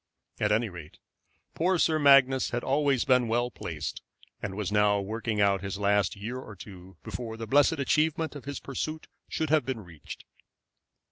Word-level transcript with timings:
At 0.39 0.51
any 0.51 0.67
rate, 0.67 0.97
poor 1.53 1.77
Sir 1.77 1.99
Magnus 1.99 2.49
had 2.49 2.63
always 2.63 3.05
been 3.05 3.27
well 3.27 3.51
placed, 3.51 4.01
and 4.41 4.55
was 4.55 4.71
now 4.71 4.99
working 4.99 5.39
out 5.39 5.61
his 5.61 5.77
last 5.77 6.15
year 6.15 6.39
or 6.39 6.55
two 6.55 6.97
before 7.03 7.37
the 7.37 7.45
blessed 7.45 7.73
achievement 7.73 8.35
of 8.35 8.45
his 8.45 8.59
pursuit 8.59 9.05
should 9.29 9.51
have 9.51 9.63
been 9.63 9.81
reached. 9.81 10.25